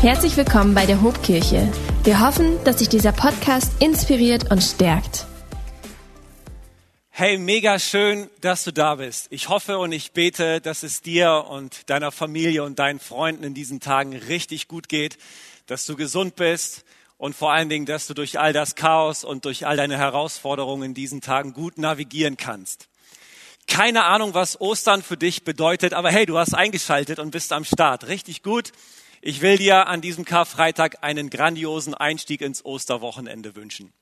[0.00, 1.70] Herzlich willkommen bei der Hobkirche.
[2.04, 5.26] Wir hoffen, dass sich dieser Podcast inspiriert und stärkt.
[7.10, 9.26] Hey, mega schön, dass du da bist.
[9.28, 13.52] Ich hoffe und ich bete, dass es dir und deiner Familie und deinen Freunden in
[13.52, 15.18] diesen Tagen richtig gut geht,
[15.66, 16.86] dass du gesund bist
[17.18, 20.84] und vor allen Dingen, dass du durch all das Chaos und durch all deine Herausforderungen
[20.84, 22.88] in diesen Tagen gut navigieren kannst.
[23.66, 27.66] Keine Ahnung, was Ostern für dich bedeutet, aber hey, du hast eingeschaltet und bist am
[27.66, 28.08] Start.
[28.08, 28.72] Richtig gut.
[29.22, 33.92] Ich will dir an diesem Karfreitag einen grandiosen Einstieg ins Osterwochenende wünschen.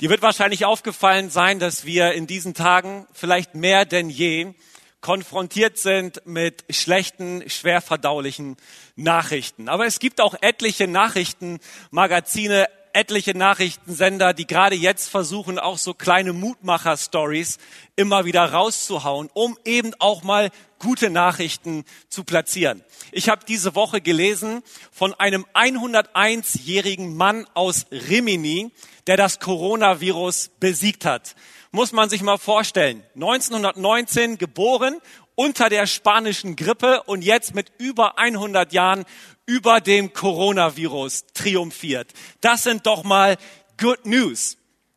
[0.00, 4.54] Dir wird wahrscheinlich aufgefallen sein, dass wir in diesen Tagen vielleicht mehr denn je
[5.00, 8.56] konfrontiert sind mit schlechten, schwer verdaulichen
[8.96, 9.68] Nachrichten.
[9.68, 16.32] Aber es gibt auch etliche Nachrichtenmagazine, etliche Nachrichtensender, die gerade jetzt versuchen, auch so kleine
[16.32, 17.58] Mutmacher-Stories
[17.96, 22.84] immer wieder rauszuhauen, um eben auch mal gute Nachrichten zu platzieren.
[23.12, 24.62] Ich habe diese Woche gelesen
[24.92, 28.70] von einem 101-jährigen Mann aus Rimini,
[29.06, 31.34] der das Coronavirus besiegt hat.
[31.72, 33.02] Muss man sich mal vorstellen.
[33.14, 35.00] 1919 geboren
[35.34, 39.04] unter der spanischen Grippe und jetzt mit über 100 Jahren
[39.46, 42.12] über dem Coronavirus triumphiert.
[42.40, 43.36] Das sind doch mal
[43.78, 44.56] Good News.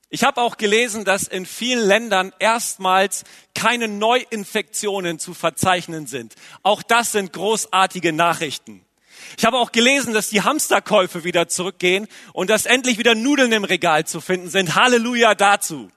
[0.10, 6.36] Ich habe auch gelesen, dass in vielen Ländern erstmals keine Neuinfektionen zu verzeichnen sind.
[6.64, 8.86] Auch das sind großartige Nachrichten.
[9.38, 13.66] Ich habe auch gelesen, dass die Hamsterkäufe wieder zurückgehen und dass endlich wieder Nudeln im
[13.66, 14.76] Regal zu finden sind.
[14.76, 15.92] Halleluja dazu.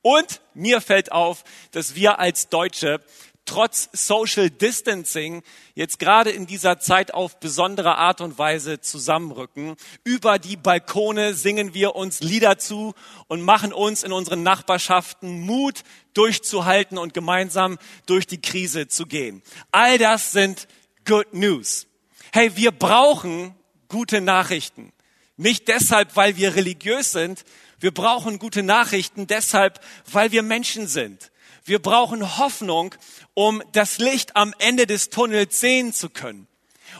[0.00, 3.00] Und mir fällt auf, dass wir als Deutsche
[3.44, 5.42] trotz Social Distancing
[5.74, 9.76] jetzt gerade in dieser Zeit auf besondere Art und Weise zusammenrücken.
[10.04, 12.94] Über die Balkone singen wir uns Lieder zu
[13.28, 15.82] und machen uns in unseren Nachbarschaften Mut
[16.14, 19.42] durchzuhalten und gemeinsam durch die Krise zu gehen.
[19.72, 20.68] All das sind
[21.04, 21.86] Good News.
[22.32, 23.54] Hey, wir brauchen
[23.88, 24.92] gute Nachrichten.
[25.36, 27.44] Nicht deshalb, weil wir religiös sind.
[27.80, 29.80] Wir brauchen gute Nachrichten deshalb,
[30.10, 31.31] weil wir Menschen sind.
[31.64, 32.94] Wir brauchen Hoffnung,
[33.34, 36.48] um das Licht am Ende des Tunnels sehen zu können.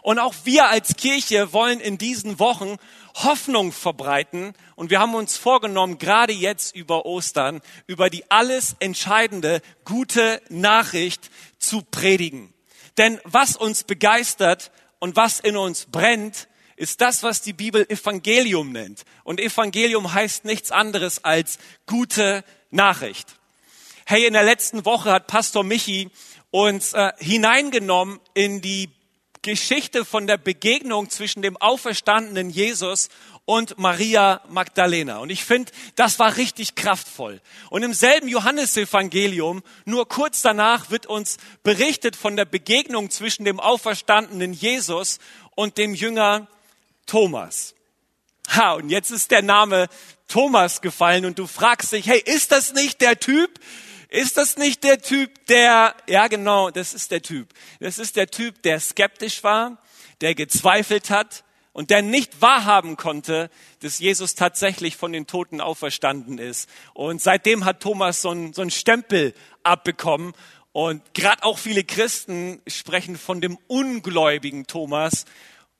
[0.03, 2.77] Und auch wir als Kirche wollen in diesen Wochen
[3.15, 4.55] Hoffnung verbreiten.
[4.75, 11.31] Und wir haben uns vorgenommen, gerade jetzt über Ostern, über die alles entscheidende gute Nachricht
[11.59, 12.55] zu predigen.
[12.99, 18.73] Denn was uns begeistert und was in uns brennt, ist das, was die Bibel Evangelium
[18.73, 19.05] nennt.
[19.25, 23.37] Und Evangelium heißt nichts anderes als gute Nachricht.
[24.13, 26.11] Hey, in der letzten Woche hat Pastor Michi
[26.51, 28.91] uns äh, hineingenommen in die
[29.41, 33.09] Geschichte von der Begegnung zwischen dem auferstandenen Jesus
[33.47, 35.17] und Maria Magdalena.
[35.21, 37.41] Und ich finde, das war richtig kraftvoll.
[37.71, 43.61] Und im selben Johannesevangelium, nur kurz danach, wird uns berichtet von der Begegnung zwischen dem
[43.61, 45.21] auferstandenen Jesus
[45.55, 46.49] und dem Jünger
[47.07, 47.75] Thomas.
[48.55, 49.89] Ha, und jetzt ist der Name
[50.29, 53.59] Thomas gefallen und du fragst dich, hey, ist das nicht der Typ,
[54.13, 57.49] ist das nicht der Typ, der, ja genau, das ist der Typ.
[57.81, 59.79] Das ist der Typ, der skeptisch war,
[60.21, 63.49] der gezweifelt hat und der nicht wahrhaben konnte,
[63.81, 66.69] dass Jesus tatsächlich von den Toten auferstanden ist.
[66.93, 70.35] Und seitdem hat Thomas so einen, so einen Stempel abbekommen.
[70.73, 75.25] Und gerade auch viele Christen sprechen von dem ungläubigen Thomas.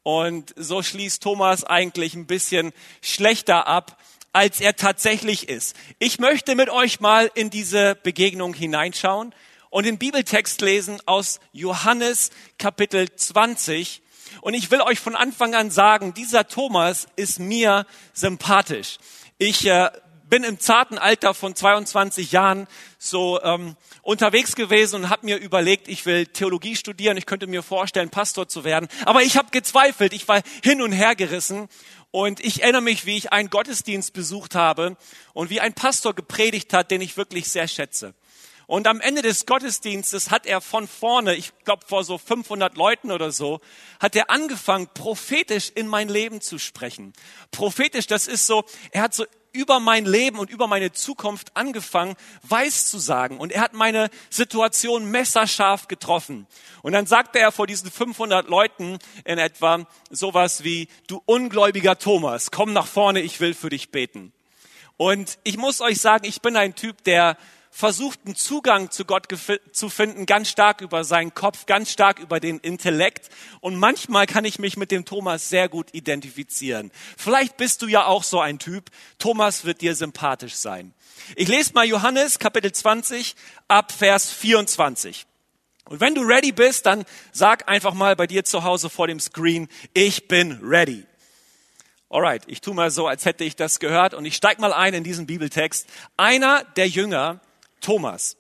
[0.03, 2.73] Und so schließt Thomas eigentlich ein bisschen
[3.03, 3.99] schlechter ab,
[4.33, 5.77] als er tatsächlich ist.
[5.99, 9.35] Ich möchte mit euch mal in diese Begegnung hineinschauen
[9.71, 14.03] und den Bibeltext lesen aus Johannes Kapitel 20.
[14.41, 18.99] Und ich will euch von Anfang an sagen, dieser Thomas ist mir sympathisch.
[19.39, 19.91] Ich äh,
[20.33, 22.67] bin im zarten Alter von 22 Jahren
[22.99, 27.63] so ähm, unterwegs gewesen und habe mir überlegt, ich will Theologie studieren, ich könnte mir
[27.63, 28.89] vorstellen, Pastor zu werden.
[29.05, 31.69] Aber ich habe gezweifelt, ich war hin und her gerissen
[32.13, 34.97] und ich erinnere mich, wie ich einen Gottesdienst besucht habe
[35.33, 38.15] und wie ein Pastor gepredigt hat, den ich wirklich sehr schätze.
[38.67, 43.11] Und am Ende des Gottesdienstes hat er von vorne, ich glaube vor so 500 Leuten
[43.11, 43.61] oder so,
[43.99, 47.13] hat er angefangen, prophetisch in mein Leben zu sprechen.
[47.51, 52.17] Prophetisch, das ist so, er hat so über mein Leben und über meine Zukunft angefangen,
[52.43, 53.39] weiß zu sagen.
[53.39, 56.47] Und er hat meine Situation messerscharf getroffen.
[56.83, 62.51] Und dann sagte er vor diesen 500 Leuten in etwa sowas wie, du ungläubiger Thomas,
[62.51, 64.33] komm nach vorne, ich will für dich beten.
[64.97, 67.37] Und ich muss euch sagen, ich bin ein Typ, der
[67.75, 69.27] versucht, einen Zugang zu Gott
[69.73, 73.31] zu finden, ganz stark über seinen Kopf, ganz stark über den Intellekt.
[73.61, 76.93] Und manchmal kann ich mich mit dem Thomas sehr gut identifizieren.
[77.17, 78.91] Vielleicht bist du ja auch so ein Typ.
[79.19, 80.93] Thomas wird dir sympathisch sein.
[81.35, 83.35] Ich lese mal Johannes Kapitel 20
[83.69, 85.27] ab Vers 24.
[85.87, 89.19] Und wenn du ready bist, dann sag einfach mal bei dir zu Hause vor dem
[89.19, 91.05] Screen, ich bin ready.
[92.11, 94.93] Alright, ich tu mal so, als hätte ich das gehört und ich steig mal ein
[94.93, 95.87] in diesen Bibeltext.
[96.19, 97.41] Einer der Jünger,
[97.83, 98.37] Thomas,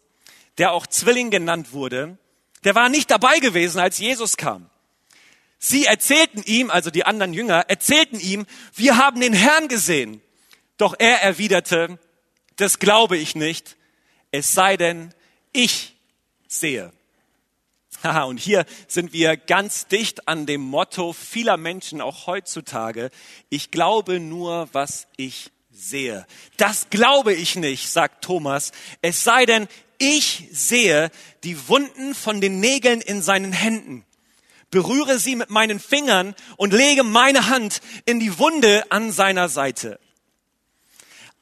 [0.58, 2.18] der auch Zwilling genannt wurde,
[2.64, 4.70] der war nicht dabei gewesen, als Jesus kam.
[5.58, 10.20] Sie erzählten ihm, also die anderen Jünger, erzählten ihm, wir haben den Herrn gesehen.
[10.76, 11.98] Doch er erwiderte,
[12.56, 13.76] das glaube ich nicht,
[14.30, 15.14] es sei denn,
[15.52, 15.94] ich
[16.48, 16.92] sehe.
[18.02, 23.10] Haha, und hier sind wir ganz dicht an dem Motto vieler Menschen auch heutzutage.
[23.48, 26.26] Ich glaube nur, was ich sehe.
[26.56, 28.72] Das glaube ich nicht, sagt Thomas.
[29.00, 31.10] Es sei denn, ich sehe
[31.44, 34.04] die Wunden von den Nägeln in seinen Händen,
[34.70, 39.98] berühre sie mit meinen Fingern und lege meine Hand in die Wunde an seiner Seite.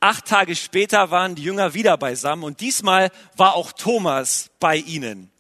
[0.01, 5.31] Acht Tage später waren die Jünger wieder beisammen und diesmal war auch Thomas bei ihnen.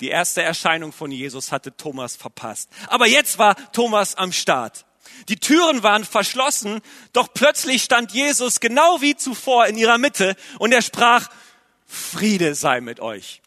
[0.00, 2.68] Die erste Erscheinung von Jesus hatte Thomas verpasst.
[2.88, 4.84] Aber jetzt war Thomas am Start.
[5.28, 6.80] Die Türen waren verschlossen,
[7.12, 11.28] doch plötzlich stand Jesus genau wie zuvor in ihrer Mitte und er sprach,
[11.86, 13.42] Friede sei mit euch.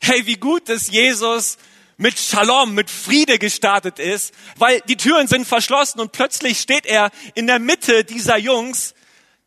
[0.00, 1.58] Hey, wie gut, dass Jesus
[1.96, 7.10] mit Shalom, mit Friede gestartet ist, weil die Türen sind verschlossen und plötzlich steht er
[7.34, 8.94] in der Mitte dieser Jungs.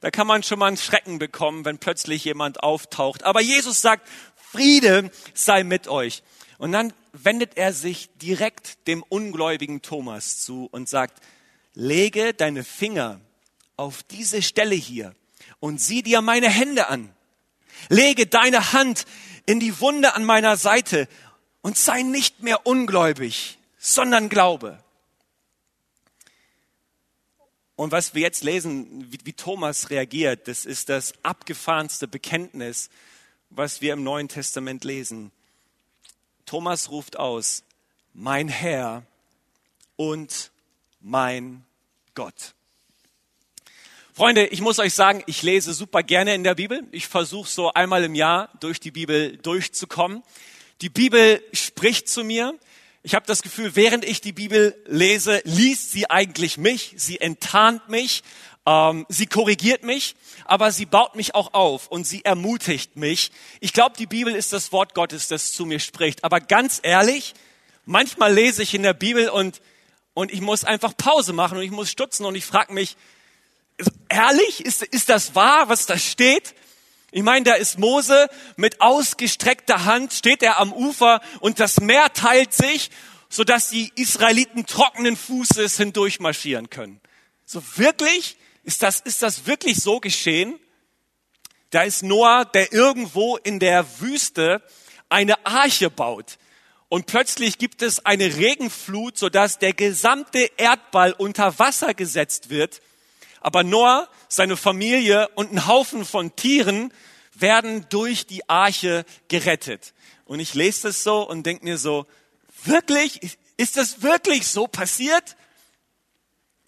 [0.02, 3.24] Da kann man schon mal einen Schrecken bekommen, wenn plötzlich jemand auftaucht.
[3.24, 6.24] Aber Jesus sagt, Friede sei mit euch.
[6.58, 11.24] Und dann wendet er sich direkt dem ungläubigen Thomas zu und sagt,
[11.74, 13.20] lege deine Finger
[13.78, 15.16] auf diese Stelle hier
[15.60, 17.14] und sieh dir meine Hände an.
[17.90, 19.06] Lege deine Hand
[19.46, 21.08] in die Wunde an meiner Seite
[21.62, 24.84] und sei nicht mehr ungläubig, sondern glaube.
[27.76, 32.92] Und was wir jetzt lesen, wie, wie, Thomas reagiert, das ist das abgefahrenste Bekenntnis,
[33.50, 35.32] was wir im Neuen Testament lesen.
[36.46, 37.64] Thomas ruft aus,
[38.14, 39.04] mein Herr
[39.96, 40.52] und
[41.02, 41.64] mein
[42.14, 42.54] Gott.
[44.14, 46.84] Freunde, ich muss euch sagen, ich lese super gerne in der Bibel.
[46.92, 50.22] Ich versuche so einmal im Jahr durch die Bibel durchzukommen.
[50.82, 52.54] Die Bibel spricht zu mir.
[53.04, 56.94] Ich habe das Gefühl, während ich die Bibel lese, liest sie eigentlich mich.
[56.98, 58.22] Sie enttarnt mich.
[58.68, 60.16] Ähm, sie korrigiert mich,
[60.46, 63.32] aber sie baut mich auch auf und sie ermutigt mich.
[63.60, 66.24] Ich glaube, die Bibel ist das Wort Gottes, das zu mir spricht.
[66.24, 67.34] Aber ganz ehrlich,
[67.86, 69.62] manchmal lese ich in der Bibel und,
[70.14, 72.98] und ich muss einfach Pause machen und ich muss stutzen und ich frage mich,
[74.10, 76.54] ehrlich, ist, ist das wahr, was da steht?
[77.12, 82.14] Ich meine, da ist Mose mit ausgestreckter Hand, steht er am Ufer und das Meer
[82.14, 82.90] teilt sich,
[83.30, 87.02] sodass die Israeliten trockenen Fußes hindurchmarschieren können.
[87.46, 88.38] So wirklich?
[88.64, 90.60] Ist das, ist das wirklich so geschehen?
[91.72, 94.62] Da ist Noah, der irgendwo in der Wüste
[95.10, 96.38] eine Arche baut.
[96.92, 102.82] Und plötzlich gibt es eine Regenflut, sodass der gesamte Erdball unter Wasser gesetzt wird.
[103.40, 106.94] Aber Noah, seine Familie und ein Haufen von Tieren
[107.34, 109.94] werden durch die Arche gerettet.
[110.26, 112.08] Und ich lese das so und denke mir so,
[112.66, 113.38] wirklich?
[113.56, 115.38] Ist das wirklich so passiert?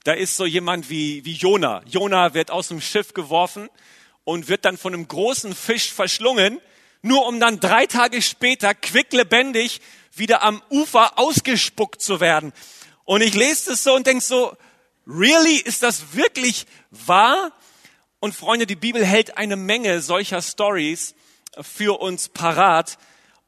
[0.06, 1.84] Da ist so jemand wie, wie Jona.
[1.86, 3.68] Jona wird aus dem Schiff geworfen
[4.24, 6.62] und wird dann von einem großen Fisch verschlungen,
[7.02, 9.82] nur um dann drei Tage später quicklebendig
[10.16, 12.54] wieder am Ufer ausgespuckt zu werden.
[13.06, 14.56] Und ich lese das so und denke so,
[15.08, 17.52] really, ist das wirklich wahr?
[18.20, 21.16] Und Freunde, die Bibel hält eine Menge solcher Stories
[21.62, 22.98] für uns parat.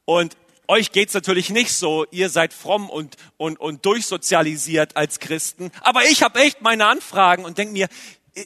[0.04, 0.36] Und
[0.68, 5.70] euch geht's natürlich nicht so, ihr seid fromm und, und, und durchsozialisiert als Christen.
[5.80, 7.88] Aber ich habe echt meine Anfragen und denke mir,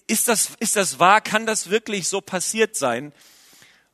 [0.07, 1.21] ist das, ist das wahr?
[1.21, 3.12] Kann das wirklich so passiert sein?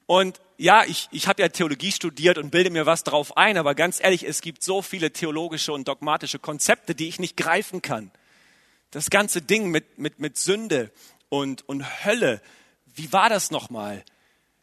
[0.05, 3.75] Und ja, ich, ich habe ja Theologie studiert und bilde mir was drauf ein, aber
[3.75, 8.11] ganz ehrlich, es gibt so viele theologische und dogmatische Konzepte, die ich nicht greifen kann.
[8.91, 10.91] Das ganze Ding mit, mit, mit Sünde
[11.29, 12.41] und, und Hölle,
[12.95, 14.05] wie war das nochmal?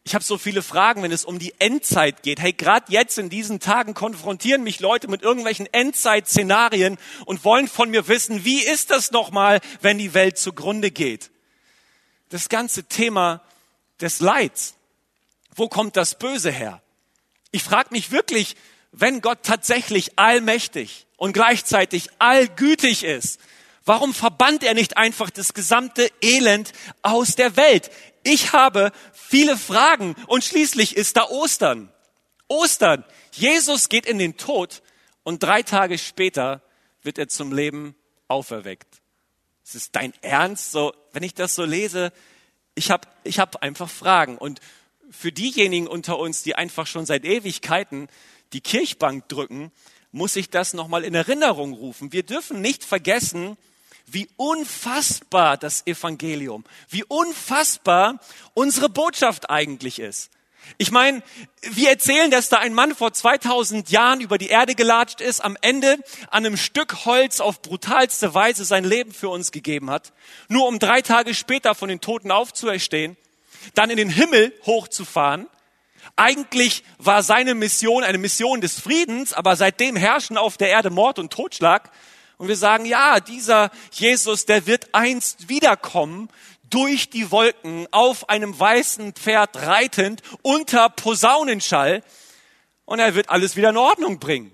[0.06, 2.42] Ich habe so viele Fragen, wenn es um die Endzeit geht.
[2.42, 7.90] Hey, gerade jetzt in diesen Tagen konfrontieren mich Leute mit irgendwelchen Endzeit-Szenarien und wollen von
[7.90, 11.32] mir wissen, wie ist das nochmal, wenn die Welt zugrunde geht?
[12.30, 13.42] Das ganze Thema
[14.02, 14.76] des Leids.
[15.56, 16.82] Wo kommt das Böse her?
[17.52, 18.56] Ich frage mich wirklich,
[18.92, 23.40] wenn Gott tatsächlich allmächtig und gleichzeitig allgütig ist,
[23.86, 27.92] warum verbannt er nicht einfach das gesamte Elend aus der Welt?
[28.24, 31.92] Ich habe viele Fragen und schließlich ist da Ostern.
[32.48, 33.04] Ostern.
[33.32, 34.82] Jesus geht in den Tod
[35.24, 36.62] und drei Tage später
[37.02, 37.96] wird er zum Leben
[38.28, 39.02] auferweckt.
[39.66, 40.72] Es ist dein Ernst?
[40.72, 42.12] So, wenn ich das so lese,
[42.76, 44.38] ich habe ich hab einfach Fragen.
[44.38, 44.60] Und
[45.12, 48.08] für diejenigen unter uns, die einfach schon seit Ewigkeiten
[48.54, 49.72] die Kirchbank drücken,
[50.12, 52.12] muss ich das nochmal in Erinnerung rufen.
[52.14, 53.58] Wir dürfen nicht vergessen,
[54.06, 58.20] wie unfassbar das Evangelium, wie unfassbar
[58.54, 60.30] unsere Botschaft eigentlich ist.
[60.78, 61.22] Ich meine,
[61.62, 65.58] wir erzählen, dass da ein Mann vor 2000 Jahren über die Erde gelatscht ist, am
[65.62, 65.98] Ende
[66.30, 70.14] an einem Stück Holz auf brutalste Weise sein Leben für uns gegeben hat,
[70.48, 73.18] nur um drei Tage später von den Toten aufzuerstehen,
[73.74, 75.48] dann in den Himmel hochzufahren.
[76.16, 81.20] Eigentlich war seine Mission eine Mission des Friedens, aber seitdem herrschen auf der Erde Mord
[81.20, 81.92] und Totschlag.
[82.38, 86.30] Und wir sagen, ja, dieser Jesus, der wird einst wiederkommen,
[86.70, 92.04] durch die Wolken auf einem weißen Pferd reitend unter Posaunenschall
[92.86, 94.52] und er wird alles wieder in Ordnung bringen.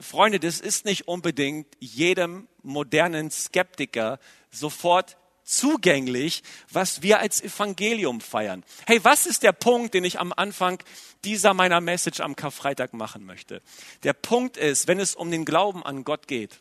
[0.00, 4.18] Freunde, das ist nicht unbedingt jedem modernen Skeptiker
[4.50, 8.64] sofort zugänglich, was wir als Evangelium feiern.
[8.86, 10.82] Hey, was ist der Punkt, den ich am Anfang
[11.22, 13.62] dieser meiner Message am Karfreitag machen möchte?
[14.02, 16.60] Der Punkt ist, wenn es um den Glauben an Gott geht,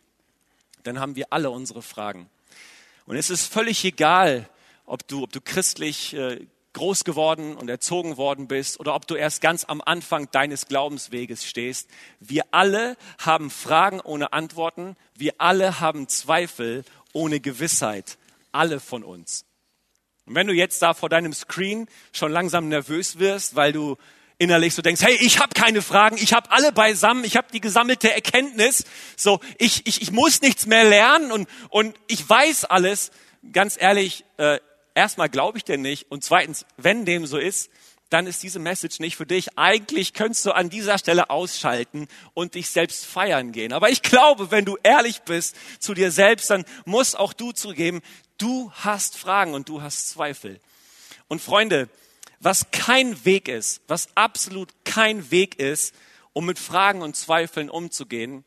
[0.84, 2.30] dann haben wir alle unsere Fragen.
[3.06, 4.50] Und es ist völlig egal,
[4.86, 9.16] ob du, ob du christlich äh, groß geworden und erzogen worden bist oder ob du
[9.16, 11.90] erst ganz am Anfang deines Glaubensweges stehst.
[12.20, 14.96] Wir alle haben Fragen ohne Antworten.
[15.16, 18.18] Wir alle haben Zweifel ohne Gewissheit.
[18.54, 19.46] Alle von uns.
[20.26, 23.98] Und wenn du jetzt da vor deinem Screen schon langsam nervös wirst, weil du
[24.38, 27.62] innerlich so denkst, hey, ich habe keine Fragen, ich habe alle beisammen, ich habe die
[27.62, 28.86] gesammelte Erkenntnis,
[29.18, 33.12] so ich, ich, ich muss nichts mehr lernen und, und ich weiß alles.
[33.52, 34.60] Ganz ehrlich, äh,
[34.96, 37.70] erstmal glaube ich dir nicht und zweitens, wenn dem so ist,
[38.14, 39.58] dann ist diese Message nicht für dich.
[39.58, 43.74] Eigentlich könntest du an dieser Stelle ausschalten und dich selbst feiern gehen.
[43.74, 48.02] Aber ich glaube, wenn du ehrlich bist zu dir selbst, dann muss auch du zugeben,
[48.38, 50.60] du hast Fragen und du hast Zweifel.
[51.28, 51.90] Und Freunde,
[52.40, 55.96] was kein Weg ist, was absolut kein Weg ist,
[56.34, 58.46] um mit Fragen und Zweifeln umzugehen,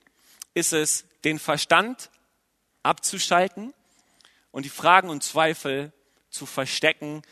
[0.55, 2.11] ist es, den Verstand
[2.85, 3.75] abzuschalten
[4.53, 5.93] und die Fragen und Zweifel
[6.31, 7.23] zu verstecken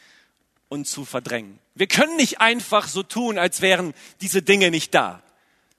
[0.69, 1.59] und zu verdrängen.
[1.75, 5.23] Wir können nicht einfach so tun, als wären diese Dinge nicht da.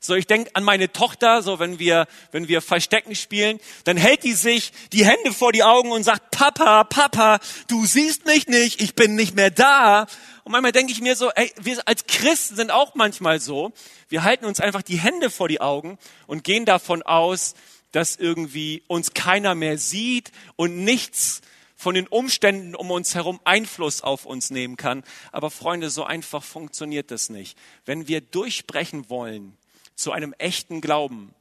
[0.06, 4.24] So, ich denke an meine Tochter, so wenn wir, wenn wir Verstecken spielen, dann hält
[4.24, 8.82] die sich die Hände vor die Augen und sagt, Papa, Papa, du siehst mich nicht,
[8.82, 10.06] ich bin nicht mehr da.
[10.44, 13.74] Und manchmal denke ich mir so, ey, wir als Christen sind auch manchmal so.
[14.08, 17.56] Wir halten uns einfach die Hände vor die Augen und gehen davon aus,
[17.92, 21.42] dass irgendwie uns keiner mehr sieht und nichts
[21.86, 25.04] von den Umständen um uns herum Einfluss auf uns nehmen kann.
[25.32, 27.56] Aber Freunde, so einfach funktioniert das nicht.
[27.86, 29.56] Wenn wir durchbrechen wollen
[29.94, 31.36] zu einem echten Glauben,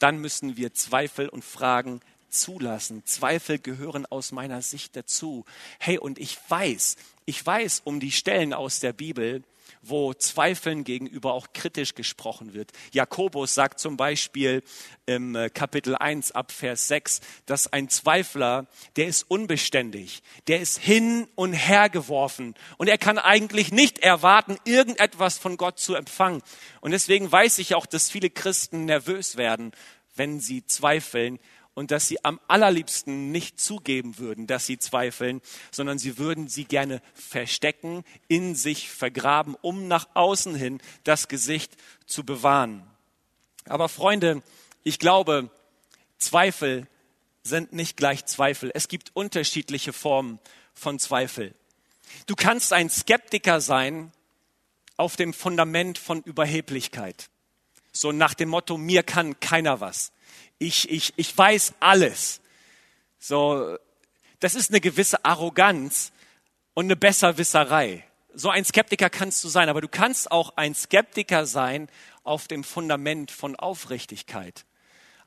[0.00, 3.06] dann müssen wir Zweifel und Fragen zulassen.
[3.06, 5.44] Zweifel gehören aus meiner Sicht dazu.
[5.78, 9.44] Hey, und ich weiß, ich weiß um die Stellen aus der Bibel,
[9.82, 12.72] wo Zweifeln gegenüber auch kritisch gesprochen wird.
[12.92, 14.62] Jakobus sagt zum Beispiel
[15.06, 18.66] im äh, Kapitel 1 ab Vers 6, dass ein Zweifler,
[18.96, 24.56] der ist unbeständig, der ist hin und her geworfen und er kann eigentlich nicht erwarten,
[24.64, 26.42] irgendetwas von Gott zu empfangen.
[26.80, 29.72] Und deswegen weiß ich auch, dass viele Christen nervös werden,
[30.16, 31.38] wenn sie zweifeln,
[31.74, 35.40] und dass sie am allerliebsten nicht zugeben würden, dass sie zweifeln,
[35.70, 41.76] sondern sie würden sie gerne verstecken, in sich vergraben, um nach außen hin das Gesicht
[42.06, 42.84] zu bewahren.
[43.66, 44.42] Aber Freunde,
[44.84, 45.50] ich glaube,
[46.18, 46.86] Zweifel
[47.42, 48.70] sind nicht gleich Zweifel.
[48.74, 50.38] Es gibt unterschiedliche Formen
[50.72, 51.54] von Zweifel.
[52.26, 54.12] Du kannst ein Skeptiker sein
[54.96, 57.28] auf dem Fundament von Überheblichkeit.
[57.92, 60.12] So nach dem Motto, mir kann keiner was
[60.58, 62.40] ich, ich, ich weiß alles.
[63.18, 63.76] So,
[64.40, 66.12] das ist eine gewisse Arroganz
[66.74, 68.04] und eine Besserwisserei.
[68.34, 71.88] So ein Skeptiker kannst du sein, aber du kannst auch ein Skeptiker sein
[72.24, 74.64] auf dem Fundament von Aufrichtigkeit.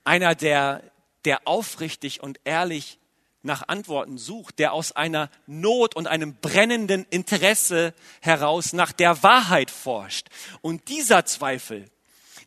[0.04, 0.84] Einer, der,
[1.26, 3.00] der aufrichtig und ehrlich
[3.44, 9.72] nach Antworten sucht, der aus einer Not und einem brennenden Interesse heraus nach der Wahrheit
[9.72, 10.28] forscht.
[10.62, 11.90] Und dieser Zweifel,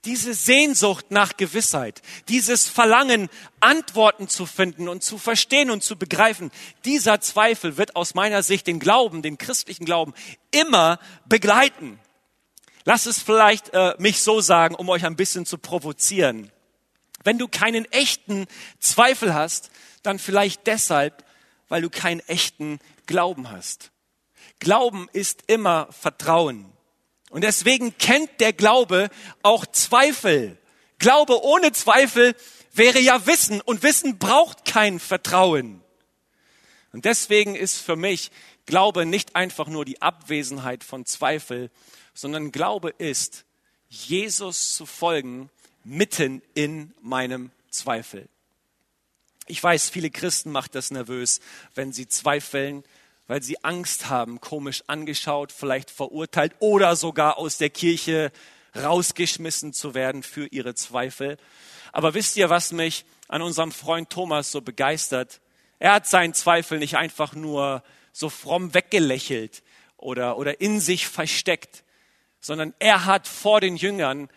[0.05, 3.29] diese Sehnsucht nach Gewissheit, dieses Verlangen,
[3.61, 6.51] Antworten zu finden und zu verstehen und zu begreifen,
[6.85, 10.15] dieser Zweifel wird aus meiner Sicht den Glauben, den christlichen Glauben,
[10.51, 11.99] immer begleiten.
[12.85, 16.51] Lass es vielleicht äh, mich so sagen, um euch ein bisschen zu provozieren.
[17.23, 18.47] Wenn du keinen echten
[18.79, 19.71] Zweifel hast,
[20.03, 21.25] dann vielleicht deshalb,
[21.69, 23.91] weil du keinen echten Glauben hast.
[24.61, 26.73] Glauben ist immer Vertrauen.
[27.31, 29.09] Und deswegen kennt der Glaube
[29.43, 30.59] auch Zweifel.
[30.99, 32.35] Glaube ohne Zweifel
[32.73, 35.83] wäre ja Wissen und Wissen braucht kein Vertrauen.
[36.93, 38.31] Und deswegen ist für mich
[38.67, 41.71] Glaube nicht einfach nur die Abwesenheit von Zweifel,
[42.15, 43.45] sondern Glaube ist
[43.89, 45.51] Jesus zu folgen,
[45.85, 48.29] mitten in meinem Zweifel.
[49.47, 51.41] Ich weiß, viele Christen macht das nervös,
[51.75, 52.85] wenn sie zweifeln,
[53.31, 58.33] weil sie Angst haben, komisch angeschaut, vielleicht verurteilt oder sogar aus der Kirche
[58.75, 61.37] rausgeschmissen zu werden für ihre Zweifel.
[61.93, 65.41] Aber wisst ihr, was mich an unserem Freund Thomas so begeistert?
[65.79, 69.63] Er hat seinen Zweifel nicht einfach nur so fromm weggelächelt
[69.97, 71.85] oder, oder in sich versteckt,
[72.41, 74.29] sondern er hat vor den Jüngern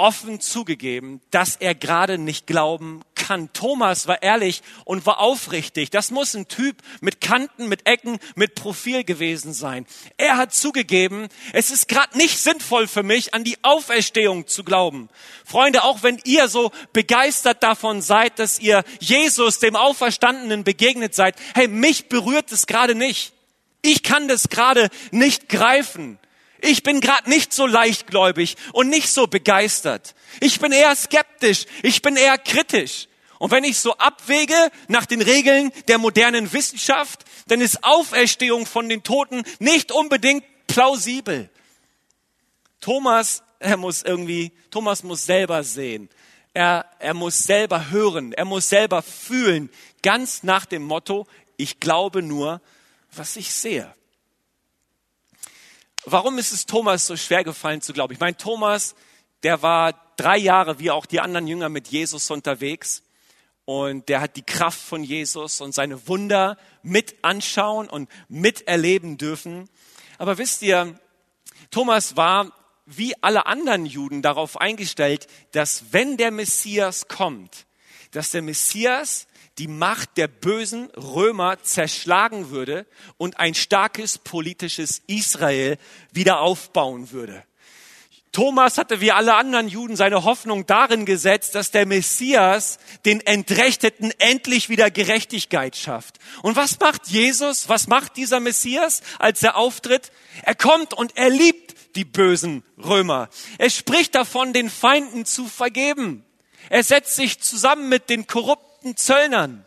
[0.00, 3.52] offen zugegeben, dass er gerade nicht glauben kann.
[3.52, 5.90] Thomas war ehrlich und war aufrichtig.
[5.90, 9.86] Das muss ein Typ mit Kanten, mit Ecken, mit Profil gewesen sein.
[10.16, 15.08] Er hat zugegeben, es ist gerade nicht sinnvoll für mich, an die Auferstehung zu glauben.
[15.44, 21.36] Freunde, auch wenn ihr so begeistert davon seid, dass ihr Jesus, dem Auferstandenen, begegnet seid,
[21.54, 23.32] hey, mich berührt es gerade nicht.
[23.82, 26.18] Ich kann das gerade nicht greifen.
[26.62, 30.14] Ich bin gerade nicht so leichtgläubig und nicht so begeistert.
[30.40, 33.08] Ich bin eher skeptisch, ich bin eher kritisch.
[33.38, 38.88] Und wenn ich so abwäge nach den Regeln der modernen Wissenschaft, dann ist Auferstehung von
[38.88, 41.48] den Toten nicht unbedingt plausibel.
[42.80, 46.10] Thomas, er muss irgendwie, Thomas muss selber sehen.
[46.52, 48.32] Er, er muss selber hören.
[48.32, 49.70] Er muss selber fühlen.
[50.02, 51.26] Ganz nach dem Motto,
[51.56, 52.60] ich glaube nur,
[53.12, 53.94] was ich sehe.
[56.06, 58.14] Warum ist es Thomas so schwer gefallen zu glauben?
[58.14, 58.94] Ich meine, Thomas,
[59.42, 63.02] der war drei Jahre wie auch die anderen Jünger mit Jesus unterwegs
[63.66, 69.68] und der hat die Kraft von Jesus und seine Wunder mit anschauen und miterleben dürfen.
[70.16, 70.98] Aber wisst ihr,
[71.70, 72.50] Thomas war
[72.86, 77.66] wie alle anderen Juden darauf eingestellt, dass wenn der Messias kommt,
[78.10, 79.26] dass der Messias
[79.60, 82.86] die Macht der bösen Römer zerschlagen würde
[83.18, 85.76] und ein starkes politisches Israel
[86.12, 87.44] wieder aufbauen würde.
[88.32, 94.12] Thomas hatte wie alle anderen Juden seine Hoffnung darin gesetzt, dass der Messias den Entrechteten
[94.18, 96.16] endlich wieder Gerechtigkeit schafft.
[96.40, 97.68] Und was macht Jesus?
[97.68, 100.10] Was macht dieser Messias, als er auftritt?
[100.42, 103.28] Er kommt und er liebt die bösen Römer.
[103.58, 106.24] Er spricht davon, den Feinden zu vergeben.
[106.70, 109.64] Er setzt sich zusammen mit den korrupten korrupten Zöllnern.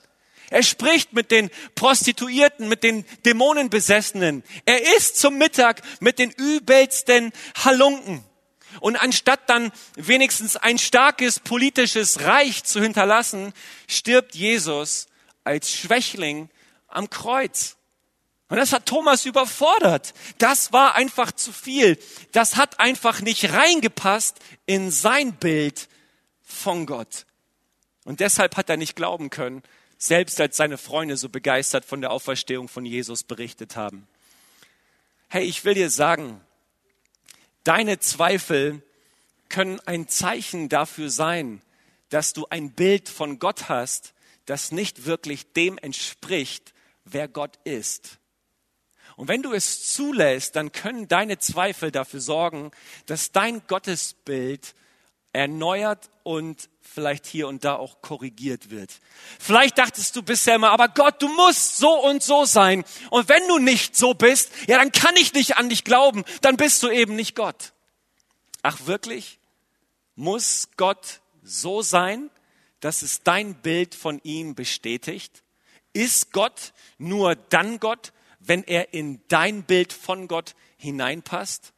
[0.50, 4.44] Er spricht mit den Prostituierten, mit den Dämonenbesessenen.
[4.66, 7.32] Er isst zum Mittag mit den übelsten
[7.64, 8.24] Halunken.
[8.80, 13.54] Und anstatt dann wenigstens ein starkes politisches Reich zu hinterlassen,
[13.88, 15.08] stirbt Jesus
[15.44, 16.50] als Schwächling
[16.88, 17.78] am Kreuz.
[18.50, 20.14] Und das hat Thomas überfordert.
[20.38, 21.98] Das war einfach zu viel.
[22.32, 25.88] Das hat einfach nicht reingepasst in sein Bild
[26.44, 27.26] von Gott.
[28.06, 29.64] Und deshalb hat er nicht glauben können,
[29.98, 34.08] selbst als seine Freunde so begeistert von der Auferstehung von Jesus berichtet haben.
[35.30, 36.42] Hey, ich will dir sagen,
[37.64, 38.82] deine Zweifel
[39.50, 41.62] können ein Zeichen dafür sein,
[42.10, 44.14] dass du ein Bild von Gott hast,
[44.46, 46.74] das nicht wirklich dem entspricht,
[47.06, 48.20] wer Gott ist.
[49.16, 52.72] Und wenn du es zulässt, dann können deine Zweifel dafür sorgen,
[53.06, 54.76] dass dein Gottesbild
[55.34, 58.92] erneuert und vielleicht hier und da auch korrigiert wird.
[59.40, 62.86] Vielleicht dachtest du bisher immer, aber Gott, du musst so und so sein.
[63.10, 66.24] Und wenn du nicht so bist, ja, dann kann ich nicht an dich glauben.
[66.42, 67.74] Dann bist du eben nicht Gott.
[68.62, 69.40] Ach wirklich?
[70.16, 72.30] Muss Gott so sein,
[72.80, 75.44] dass es dein Bild von ihm bestätigt?
[75.94, 81.74] Ist Gott nur dann Gott, wenn er in dein Bild von Gott hineinpasst?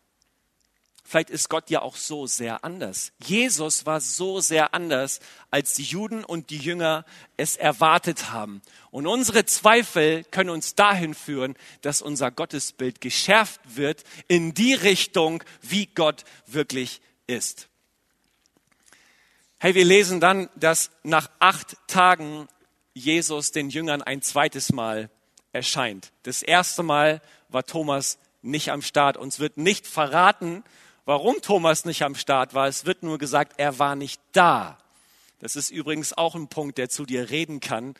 [1.08, 3.12] Vielleicht ist Gott ja auch so sehr anders.
[3.24, 5.20] Jesus war so sehr anders,
[5.52, 7.06] als die Juden und die Jünger
[7.38, 8.64] es erwartet haben.
[8.90, 15.44] Und unsere Zweifel können uns dahin führen, dass unser Gottesbild geschärft wird in die Richtung,
[15.62, 17.68] wie Gott wirklich ist.
[19.60, 22.48] Hey, wir lesen dann, dass nach acht Tagen
[22.96, 25.12] Jesus den Jüngern ein zweites Mal
[25.54, 26.12] erscheint.
[26.24, 29.18] Das erste Mal war Thomas nicht am Start.
[29.18, 30.64] Uns wird nicht verraten,
[31.06, 32.68] warum Thomas nicht am Start war.
[32.68, 34.78] Es wird nur gesagt, er war nicht da.
[35.40, 37.96] Das ist übrigens auch ein Punkt, der zu dir reden kann.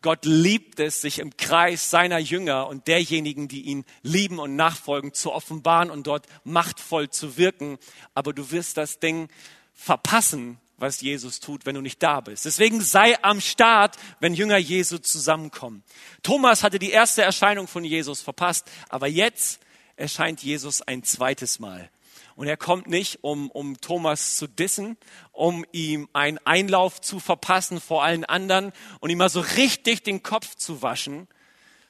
[0.00, 5.12] Gott liebt es, sich im Kreis seiner Jünger und derjenigen, die ihn lieben und nachfolgen,
[5.12, 7.78] zu offenbaren und dort machtvoll zu wirken.
[8.14, 9.28] Aber du wirst das Ding
[9.74, 12.44] verpassen, was Jesus tut, wenn du nicht da bist.
[12.44, 15.82] Deswegen sei am Start, wenn Jünger Jesu zusammenkommen.
[16.22, 19.58] Thomas hatte die erste Erscheinung von Jesus verpasst, aber jetzt
[19.96, 21.90] erscheint Jesus ein zweites Mal.
[22.38, 24.96] Und er kommt nicht, um, um Thomas zu dissen,
[25.32, 30.22] um ihm einen Einlauf zu verpassen vor allen anderen und ihm mal so richtig den
[30.22, 31.26] Kopf zu waschen,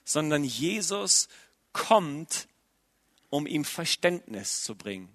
[0.06, 1.28] sondern Jesus
[1.74, 2.48] kommt,
[3.28, 5.10] um ihm Verständnis zu bringen.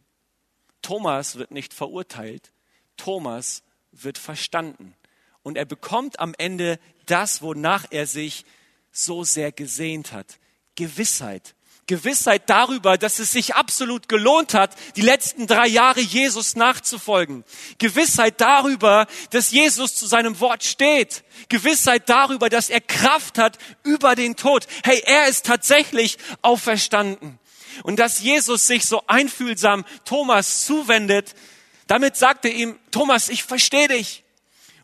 [0.84, 2.54] Thomas wird nicht verurteilt,
[2.96, 4.93] Thomas wird verstanden.
[5.41, 8.46] Und er bekommt am Ende das, wonach er sich
[8.91, 10.38] so sehr gesehnt hat.
[10.76, 11.56] Gewissheit.
[11.86, 17.43] Gewissheit darüber, dass es sich absolut gelohnt hat, die letzten drei Jahre Jesus nachzufolgen.
[17.78, 21.24] Gewissheit darüber, dass Jesus zu seinem Wort steht.
[21.50, 24.65] Gewissheit darüber, dass er Kraft hat über den Tod.
[24.84, 27.38] Hey, er ist tatsächlich auferstanden.
[27.84, 31.36] Und dass Jesus sich so einfühlsam Thomas zuwendet,
[31.88, 34.24] damit sagt er ihm, Thomas, ich verstehe dich.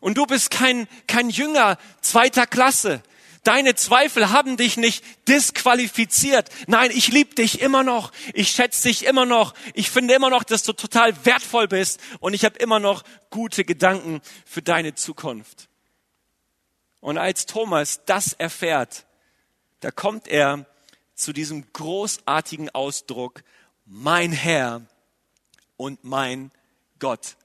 [0.00, 3.02] Und du bist kein, kein Jünger zweiter Klasse.
[3.42, 6.50] Deine Zweifel haben dich nicht disqualifiziert.
[6.66, 8.12] Nein, ich liebe dich immer noch.
[8.34, 9.54] Ich schätze dich immer noch.
[9.72, 12.00] Ich finde immer noch, dass du total wertvoll bist.
[12.20, 15.68] Und ich habe immer noch gute Gedanken für deine Zukunft.
[17.00, 19.06] Und als Thomas das erfährt,
[19.80, 20.66] da kommt er
[21.14, 23.42] zu diesem großartigen Ausdruck,
[23.86, 24.82] mein Herr
[25.78, 26.50] und mein
[26.98, 27.36] Gott.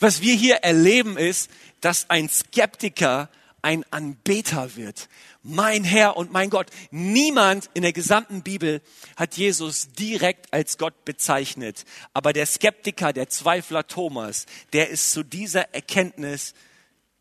[0.00, 1.48] Was wir hier erleben ist,
[1.80, 3.28] dass ein Skeptiker
[3.64, 5.08] ein Anbeter wird.
[5.42, 6.68] Mein Herr und mein Gott.
[6.90, 8.82] Niemand in der gesamten Bibel
[9.16, 11.86] hat Jesus direkt als Gott bezeichnet.
[12.12, 16.52] Aber der Skeptiker, der Zweifler Thomas, der ist zu dieser Erkenntnis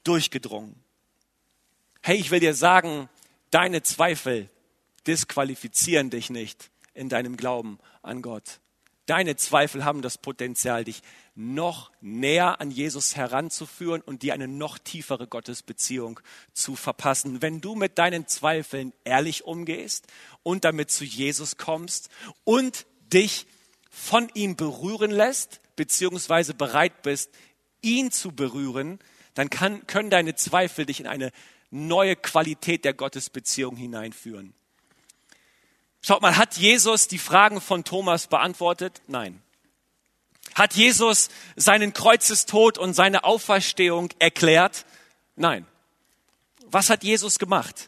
[0.03, 0.75] durchgedrungen.
[2.01, 3.08] Hey, ich will dir sagen,
[3.49, 4.49] deine Zweifel
[5.08, 8.60] disqualifizieren dich nicht in deinem Glauben an Gott.
[9.05, 11.01] Deine Zweifel haben das Potenzial, dich
[11.35, 16.19] noch näher an Jesus heranzuführen und dir eine noch tiefere Gottesbeziehung
[16.53, 17.41] zu verpassen.
[17.41, 20.07] Wenn du mit deinen Zweifeln ehrlich umgehst
[20.43, 22.09] und damit zu Jesus kommst
[22.45, 23.45] und dich
[23.89, 27.29] von ihm berühren lässt, beziehungsweise bereit bist,
[27.81, 28.99] ihn zu berühren,
[29.33, 31.31] dann kann, können deine Zweifel dich in eine
[31.71, 34.53] neue Qualität der Gottesbeziehung hineinführen.
[36.05, 39.01] Schaut mal, hat Jesus die Fragen von Thomas beantwortet?
[39.07, 39.41] Nein.
[40.53, 44.85] Hat Jesus seinen Kreuzestod und seine Auferstehung erklärt?
[45.37, 45.65] Nein.
[46.65, 47.87] Was hat Jesus gemacht?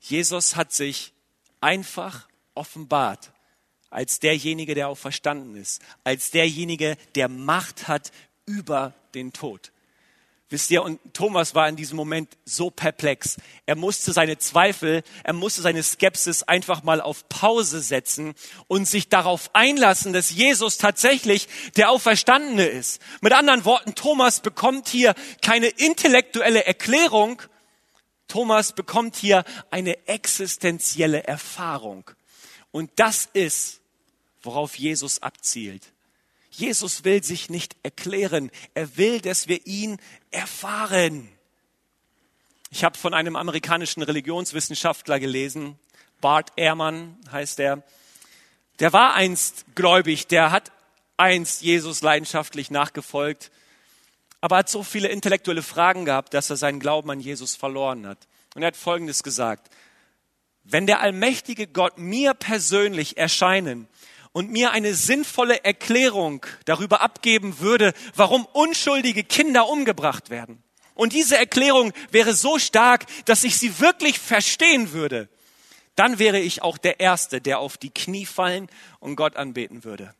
[0.00, 1.12] Jesus hat sich
[1.60, 3.30] einfach offenbart
[3.88, 8.10] als derjenige, der auferstanden ist, als derjenige, der Macht hat
[8.46, 9.70] über den Tod.
[10.50, 13.36] Wisst ihr, und Thomas war in diesem Moment so perplex.
[13.66, 18.34] Er musste seine Zweifel, er musste seine Skepsis einfach mal auf Pause setzen
[18.66, 23.02] und sich darauf einlassen, dass Jesus tatsächlich der Auferstandene ist.
[23.20, 27.42] Mit anderen Worten, Thomas bekommt hier keine intellektuelle Erklärung,
[28.26, 32.10] Thomas bekommt hier eine existenzielle Erfahrung.
[32.70, 33.80] Und das ist,
[34.40, 35.92] worauf Jesus abzielt.
[36.58, 38.50] Jesus will sich nicht erklären.
[38.74, 39.98] Er will, dass wir ihn
[40.32, 41.28] erfahren.
[42.70, 45.78] Ich habe von einem amerikanischen Religionswissenschaftler gelesen,
[46.20, 47.84] Bart Ehrmann heißt er.
[48.80, 50.72] Der war einst gläubig, der hat
[51.16, 53.52] einst Jesus leidenschaftlich nachgefolgt,
[54.40, 58.18] aber hat so viele intellektuelle Fragen gehabt, dass er seinen Glauben an Jesus verloren hat.
[58.56, 59.70] Und er hat Folgendes gesagt.
[60.64, 63.86] Wenn der allmächtige Gott mir persönlich erscheinen
[64.38, 70.62] und mir eine sinnvolle Erklärung darüber abgeben würde, warum unschuldige Kinder umgebracht werden.
[70.94, 75.28] Und diese Erklärung wäre so stark, dass ich sie wirklich verstehen würde,
[75.96, 78.68] dann wäre ich auch der Erste, der auf die Knie fallen
[79.00, 80.14] und Gott anbeten würde.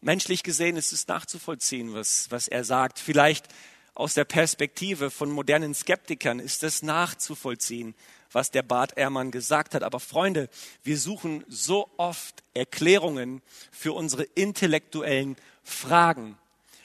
[0.00, 2.98] Menschlich gesehen ist es nachzuvollziehen, was, was er sagt.
[2.98, 3.48] Vielleicht
[3.96, 7.94] aus der Perspektive von modernen Skeptikern ist es nachzuvollziehen,
[8.30, 9.82] was der Bart Ehrmann gesagt hat.
[9.82, 10.50] Aber Freunde,
[10.84, 13.40] wir suchen so oft Erklärungen
[13.72, 16.36] für unsere intellektuellen Fragen.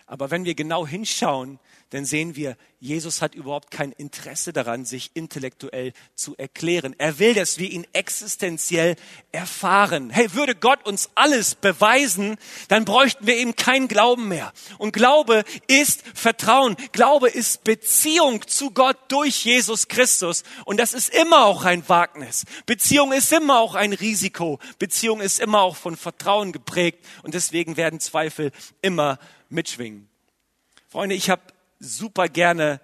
[0.07, 1.59] Aber wenn wir genau hinschauen,
[1.91, 6.95] dann sehen wir, Jesus hat überhaupt kein Interesse daran, sich intellektuell zu erklären.
[6.97, 8.95] Er will, dass wir ihn existenziell
[9.33, 10.09] erfahren.
[10.09, 12.37] Hey, würde Gott uns alles beweisen,
[12.69, 14.53] dann bräuchten wir eben keinen Glauben mehr.
[14.77, 16.77] Und Glaube ist Vertrauen.
[16.93, 20.43] Glaube ist Beziehung zu Gott durch Jesus Christus.
[20.63, 22.45] Und das ist immer auch ein Wagnis.
[22.65, 24.59] Beziehung ist immer auch ein Risiko.
[24.79, 27.05] Beziehung ist immer auch von Vertrauen geprägt.
[27.23, 30.07] Und deswegen werden Zweifel immer mitschwingen.
[30.91, 31.41] Freunde, ich habe
[31.81, 32.79] super gerne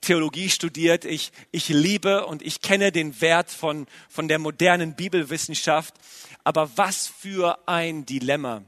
[0.00, 1.04] Theologie studiert.
[1.04, 5.94] Ich, ich liebe und ich kenne den Wert von, von der modernen Bibelwissenschaft.
[6.42, 8.64] Aber was für ein Dilemma,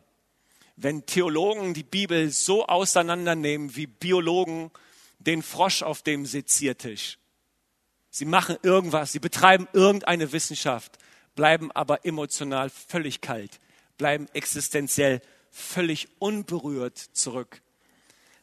[0.77, 4.71] wenn Theologen die Bibel so auseinandernehmen wie Biologen
[5.19, 7.19] den Frosch auf dem Seziertisch.
[8.11, 10.99] Sie machen irgendwas, sie betreiben irgendeine Wissenschaft,
[11.35, 13.59] bleiben aber emotional völlig kalt,
[13.99, 17.61] bleiben existenziell völlig unberührt zurück.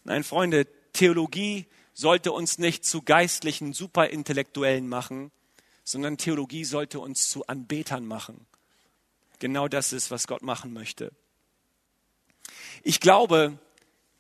[0.03, 5.31] Nein, Freunde, Theologie sollte uns nicht zu geistlichen Superintellektuellen machen,
[5.83, 8.45] sondern Theologie sollte uns zu Anbetern machen.
[9.39, 11.11] Genau das ist, was Gott machen möchte.
[12.83, 13.57] Ich glaube,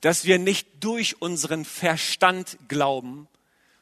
[0.01, 3.27] dass wir nicht durch unseren Verstand glauben,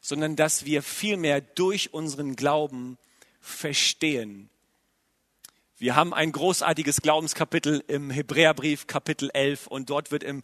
[0.00, 2.98] sondern dass wir vielmehr durch unseren Glauben
[3.40, 4.50] verstehen.
[5.78, 10.42] Wir haben ein großartiges Glaubenskapitel im Hebräerbrief, Kapitel 11, und dort wird im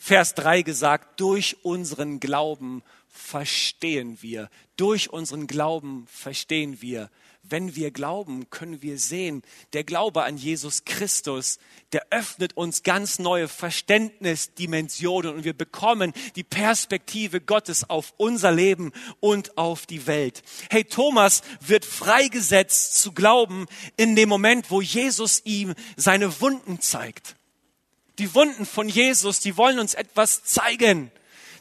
[0.00, 4.48] Vers 3 gesagt, durch unseren Glauben verstehen wir.
[4.76, 7.10] Durch unseren Glauben verstehen wir.
[7.42, 11.58] Wenn wir glauben, können wir sehen, der Glaube an Jesus Christus,
[11.92, 18.92] der öffnet uns ganz neue Verständnisdimensionen und wir bekommen die Perspektive Gottes auf unser Leben
[19.20, 20.42] und auf die Welt.
[20.70, 27.37] Hey, Thomas wird freigesetzt zu glauben in dem Moment, wo Jesus ihm seine Wunden zeigt.
[28.18, 31.10] Die Wunden von Jesus, die wollen uns etwas zeigen.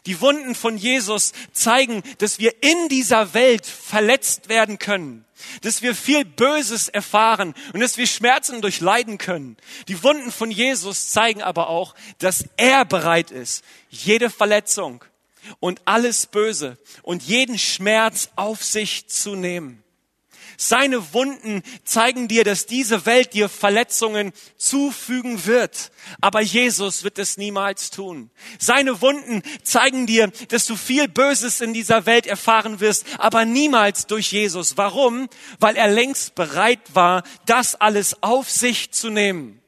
[0.05, 5.25] Die Wunden von Jesus zeigen, dass wir in dieser Welt verletzt werden können,
[5.61, 9.57] dass wir viel Böses erfahren und dass wir Schmerzen durchleiden können.
[9.89, 15.03] Die Wunden von Jesus zeigen aber auch, dass er bereit ist, jede Verletzung
[15.59, 19.83] und alles Böse und jeden Schmerz auf sich zu nehmen.
[20.59, 25.91] Seine Wunden zeigen dir, dass diese Welt dir Verletzungen zufügen wird.
[26.19, 28.31] Aber Jesus wird es niemals tun.
[28.57, 34.07] Seine Wunden zeigen dir, dass du viel Böses in dieser Welt erfahren wirst, aber niemals
[34.07, 34.77] durch Jesus.
[34.77, 35.29] Warum?
[35.59, 39.61] Weil er längst bereit war, das alles auf sich zu nehmen.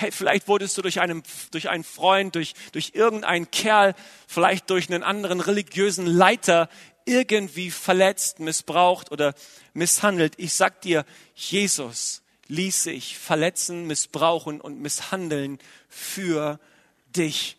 [0.00, 3.94] Hey, vielleicht wurdest du durch einen, durch einen Freund, durch, durch irgendeinen Kerl,
[4.26, 6.70] vielleicht durch einen anderen religiösen Leiter
[7.10, 9.34] irgendwie verletzt, missbraucht oder
[9.74, 10.34] misshandelt.
[10.38, 16.58] Ich sag dir, Jesus ließ sich verletzen, missbrauchen und misshandeln für
[17.14, 17.56] dich.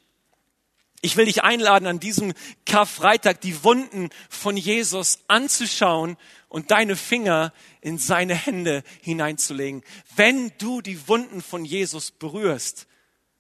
[1.02, 2.34] Ich will dich einladen, an diesem
[2.66, 9.84] Karfreitag die Wunden von Jesus anzuschauen und deine Finger in seine Hände hineinzulegen.
[10.16, 12.88] Wenn du die Wunden von Jesus berührst,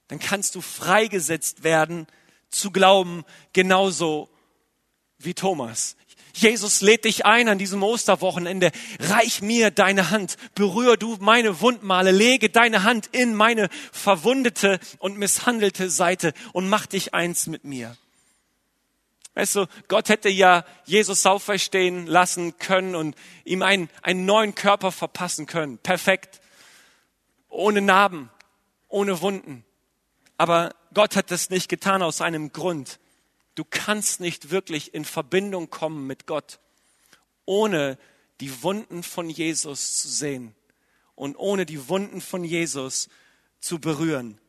[0.08, 2.08] dann kannst du freigesetzt werden
[2.50, 4.30] zu glauben, genauso
[5.20, 5.96] wie Thomas.
[6.34, 8.72] Jesus lädt dich ein an diesem Osterwochenende.
[9.00, 15.18] Reich mir deine Hand, berühr du meine Wundmale, lege deine Hand in meine verwundete und
[15.18, 17.96] misshandelte Seite und mach dich eins mit mir.
[19.34, 23.16] Weißt du, Gott hätte ja Jesus auferstehen lassen können und
[23.46, 25.78] ihm einen, einen neuen Körper verpassen können.
[25.78, 26.42] Perfekt.
[27.48, 28.30] Ohne Narben,
[28.90, 29.64] ohne Wunden.
[30.38, 33.00] Aber Gott hat das nicht getan aus einem Grund.
[33.56, 36.60] Du kannst nicht wirklich in Verbindung kommen mit Gott,
[37.46, 37.98] ohne
[38.40, 40.56] die Wunden von Jesus zu sehen
[41.16, 43.10] und ohne die Wunden von Jesus
[43.60, 44.40] zu berühren.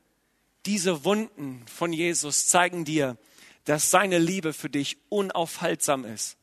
[0.67, 3.19] Diese Wunden von Jesus zeigen dir,
[3.65, 6.37] dass seine Liebe für dich unaufhaltsam ist.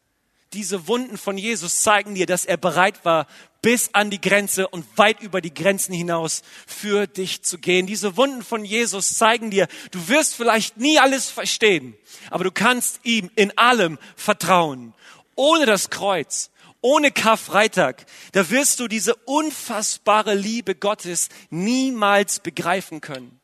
[0.53, 3.27] Diese Wunden von Jesus zeigen dir, dass er bereit war,
[3.61, 7.85] bis an die Grenze und weit über die Grenzen hinaus für dich zu gehen.
[7.85, 11.95] Diese Wunden von Jesus zeigen dir, du wirst vielleicht nie alles verstehen,
[12.31, 14.93] aber du kannst ihm in allem vertrauen.
[15.35, 16.49] Ohne das Kreuz,
[16.81, 23.39] ohne Karfreitag, da wirst du diese unfassbare Liebe Gottes niemals begreifen können.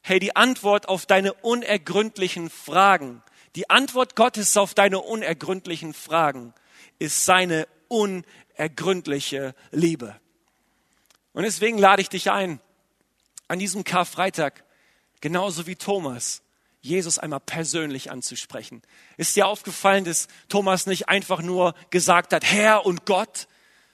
[0.00, 3.22] Hey, die Antwort auf deine unergründlichen Fragen,
[3.56, 6.54] die Antwort Gottes auf deine unergründlichen Fragen
[6.98, 10.18] ist seine unergründliche Liebe.
[11.32, 12.60] Und deswegen lade ich dich ein,
[13.46, 14.64] an diesem Karfreitag,
[15.20, 16.42] genauso wie Thomas,
[16.80, 18.82] Jesus einmal persönlich anzusprechen.
[19.16, 23.48] Ist dir aufgefallen, dass Thomas nicht einfach nur gesagt hat, Herr und Gott,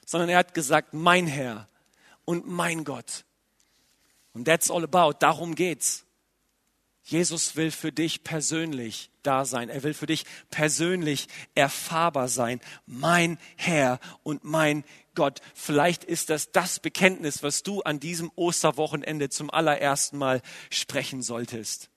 [0.05, 1.69] sondern er hat gesagt, mein Herr
[2.25, 3.25] und mein Gott.
[4.35, 5.19] Und that's all about.
[5.21, 6.04] Darum geht's.
[7.07, 9.69] Jesus will für dich persönlich da sein.
[9.69, 12.61] Er will für dich persönlich erfahrbar sein.
[12.87, 15.43] Mein Herr und mein Gott.
[15.55, 20.41] Vielleicht ist das das Bekenntnis, was du an diesem Osterwochenende zum allerersten Mal
[20.71, 21.91] sprechen solltest.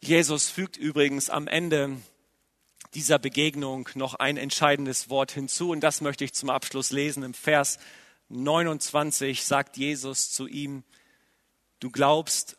[0.00, 1.96] Jesus fügt übrigens am Ende
[2.94, 7.24] dieser Begegnung noch ein entscheidendes Wort hinzu und das möchte ich zum Abschluss lesen.
[7.24, 7.78] Im Vers
[8.28, 10.84] 29 sagt Jesus zu ihm,
[11.82, 12.56] Du glaubst,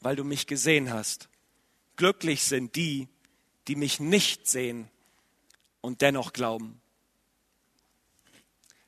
[0.00, 1.28] weil du mich gesehen hast.
[1.96, 3.08] Glücklich sind die,
[3.66, 4.88] die mich nicht sehen
[5.80, 6.80] und dennoch glauben.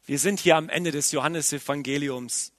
[0.06, 2.52] Wir sind hier am Ende des Johannesevangeliums.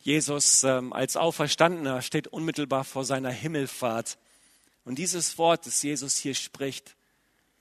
[0.00, 4.18] Jesus ähm, als Auferstandener steht unmittelbar vor seiner Himmelfahrt.
[4.84, 6.96] Und dieses Wort, das Jesus hier spricht,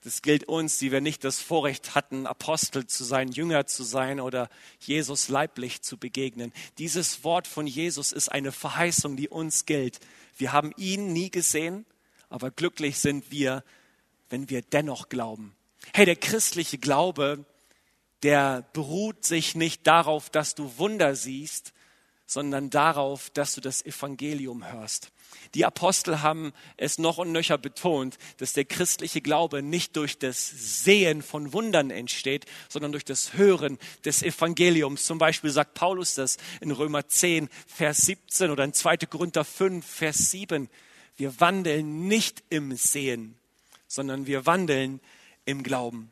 [0.08, 4.22] das gilt uns, die wir nicht das Vorrecht hatten, Apostel zu sein, Jünger zu sein
[4.22, 4.48] oder
[4.80, 6.54] Jesus leiblich zu begegnen.
[6.78, 10.00] Dieses Wort von Jesus ist eine Verheißung, die uns gilt.
[10.38, 11.86] Wir haben ihn nie gesehen,
[12.30, 13.66] aber glücklich sind wir,
[14.30, 15.58] wenn wir dennoch glauben.
[15.94, 17.46] Hey, der christliche Glaube,
[18.24, 21.74] der beruht sich nicht darauf, dass du Wunder siehst,
[22.26, 25.12] sondern darauf, dass du das Evangelium hörst.
[25.54, 30.84] Die Apostel haben es noch und nöcher betont, dass der christliche Glaube nicht durch das
[30.84, 35.06] Sehen von Wundern entsteht, sondern durch das Hören des Evangeliums.
[35.06, 38.98] Zum Beispiel sagt Paulus das in Römer 10, Vers 17 oder in 2.
[38.98, 40.70] Korinther 5, Vers 7.
[41.16, 43.36] Wir wandeln nicht im Sehen,
[43.88, 45.00] sondern wir wandeln
[45.46, 46.12] im Glauben.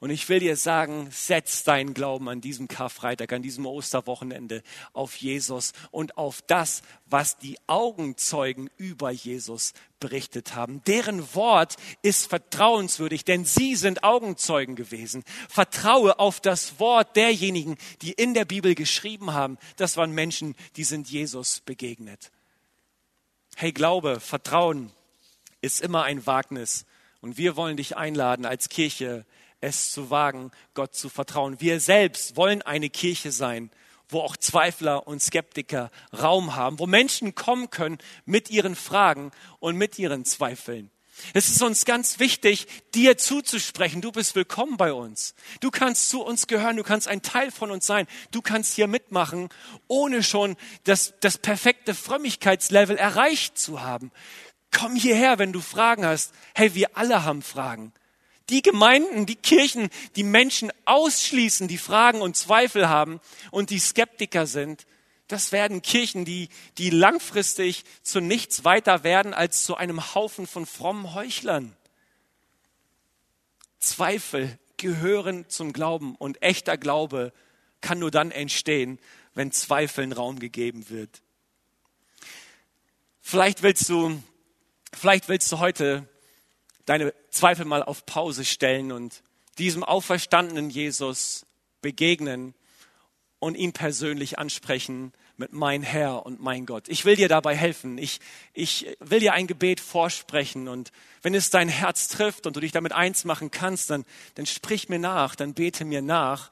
[0.00, 5.16] Und ich will dir sagen, setz deinen Glauben an diesem Karfreitag, an diesem Osterwochenende auf
[5.16, 10.84] Jesus und auf das, was die Augenzeugen über Jesus berichtet haben.
[10.84, 15.24] Deren Wort ist vertrauenswürdig, denn sie sind Augenzeugen gewesen.
[15.48, 19.58] Vertraue auf das Wort derjenigen, die in der Bibel geschrieben haben.
[19.76, 22.30] Das waren Menschen, die sind Jesus begegnet.
[23.56, 24.92] Hey, Glaube, Vertrauen
[25.60, 26.86] ist immer ein Wagnis.
[27.20, 29.26] Und wir wollen dich einladen als Kirche,
[29.60, 31.60] es zu wagen, Gott zu vertrauen.
[31.60, 33.70] Wir selbst wollen eine Kirche sein,
[34.08, 39.76] wo auch Zweifler und Skeptiker Raum haben, wo Menschen kommen können mit ihren Fragen und
[39.76, 40.90] mit ihren Zweifeln.
[41.34, 44.00] Es ist uns ganz wichtig, dir zuzusprechen.
[44.00, 45.34] Du bist willkommen bei uns.
[45.60, 46.76] Du kannst zu uns gehören.
[46.76, 48.06] Du kannst ein Teil von uns sein.
[48.30, 49.48] Du kannst hier mitmachen,
[49.88, 54.12] ohne schon das, das perfekte Frömmigkeitslevel erreicht zu haben.
[54.70, 56.32] Komm hierher, wenn du Fragen hast.
[56.54, 57.92] Hey, wir alle haben Fragen
[58.50, 64.46] die Gemeinden, die Kirchen, die Menschen ausschließen, die Fragen und Zweifel haben und die Skeptiker
[64.46, 64.86] sind,
[65.28, 70.64] das werden Kirchen, die, die langfristig zu nichts weiter werden als zu einem Haufen von
[70.64, 71.76] frommen Heuchlern.
[73.78, 77.32] Zweifel gehören zum Glauben und echter Glaube
[77.82, 78.98] kann nur dann entstehen,
[79.34, 81.22] wenn Zweifeln Raum gegeben wird.
[83.20, 84.22] Vielleicht willst du,
[84.94, 86.08] vielleicht willst du heute
[86.88, 89.22] deine Zweifel mal auf Pause stellen und
[89.58, 91.44] diesem auferstandenen Jesus
[91.82, 92.54] begegnen
[93.38, 96.88] und ihn persönlich ansprechen mit mein Herr und mein Gott.
[96.88, 97.98] Ich will dir dabei helfen.
[97.98, 98.20] Ich,
[98.54, 100.90] ich will dir ein Gebet vorsprechen und
[101.22, 104.88] wenn es dein Herz trifft und du dich damit eins machen kannst, dann, dann sprich
[104.88, 106.50] mir nach, dann bete mir nach.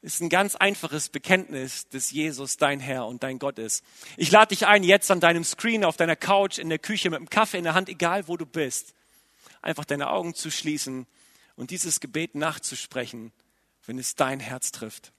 [0.00, 3.82] Es ist ein ganz einfaches Bekenntnis, dass Jesus dein Herr und dein Gott ist.
[4.16, 7.16] Ich lade dich ein, jetzt an deinem Screen, auf deiner Couch, in der Küche mit
[7.16, 8.94] einem Kaffee in der Hand, egal wo du bist,
[9.62, 11.06] einfach deine Augen zu schließen
[11.56, 13.32] und dieses Gebet nachzusprechen,
[13.86, 15.12] wenn es dein Herz trifft.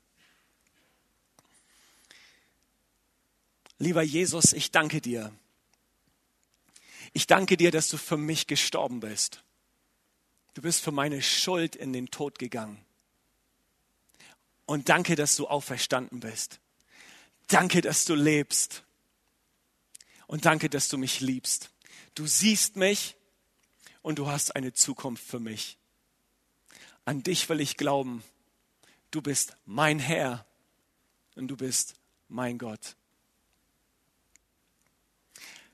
[3.77, 5.33] Lieber Jesus, ich danke dir.
[7.13, 9.43] Ich danke dir, dass du für mich gestorben bist.
[10.53, 12.83] Du bist für meine Schuld in den Tod gegangen.
[14.65, 16.59] Und danke, dass du auferstanden bist.
[17.47, 18.83] Danke, dass du lebst.
[20.27, 21.71] Und danke, dass du mich liebst.
[22.13, 23.15] Du siehst mich
[24.01, 25.77] und du hast eine Zukunft für mich.
[27.05, 28.23] An dich will ich glauben.
[29.11, 30.45] Du bist mein Herr
[31.35, 31.95] und du bist
[32.27, 32.95] mein Gott.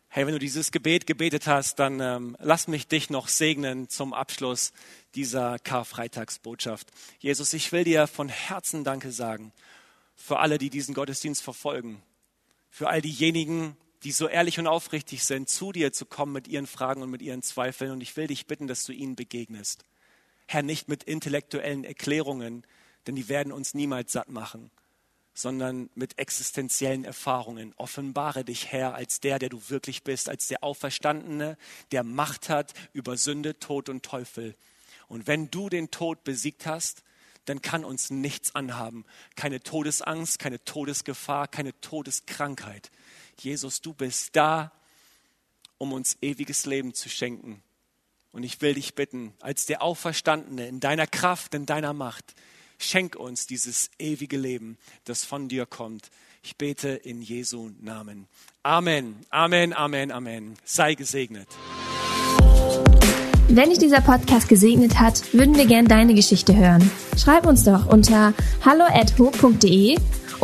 [0.07, 4.13] Hey, wenn du dieses Gebet gebetet hast, dann ähm, lass mich dich noch segnen zum
[4.13, 4.71] Abschluss
[5.13, 6.89] dieser Karfreitagsbotschaft.
[7.19, 9.51] Jesus, ich will dir von Herzen Danke sagen
[10.15, 12.01] für alle, die diesen Gottesdienst verfolgen,
[12.69, 13.75] für all diejenigen,
[14.05, 17.23] die so ehrlich und aufrichtig sind, zu dir zu kommen mit ihren Fragen und mit
[17.23, 17.91] ihren Zweifeln.
[17.91, 19.83] Und ich will dich bitten, dass du ihnen begegnest.
[20.45, 22.67] Herr, nicht mit intellektuellen Erklärungen,
[23.07, 24.69] denn die werden uns niemals satt machen,
[25.33, 27.73] sondern mit existenziellen Erfahrungen.
[27.77, 31.57] Offenbare dich, Herr, als der, der du wirklich bist, als der Auferstandene,
[31.91, 34.55] der Macht hat über Sünde, Tod und Teufel.
[35.07, 37.01] Und wenn du den Tod besiegt hast,
[37.45, 39.03] dann kann uns nichts anhaben.
[39.35, 42.91] Keine Todesangst, keine Todesgefahr, keine Todeskrankheit.
[43.39, 44.71] Jesus, du bist da,
[45.77, 47.61] um uns ewiges Leben zu schenken.
[48.31, 52.35] Und ich will dich bitten, als der Auferstandene, in deiner Kraft, in deiner Macht,
[52.77, 56.09] schenk uns dieses ewige Leben, das von dir kommt.
[56.43, 58.27] Ich bete in Jesu Namen.
[58.63, 60.55] Amen, Amen, Amen, Amen.
[60.65, 61.47] Sei gesegnet.
[63.47, 66.89] Wenn dich dieser Podcast gesegnet hat, würden wir gern deine Geschichte hören.
[67.15, 68.33] Schreib uns doch unter
[68.65, 69.97] hallo@ho.de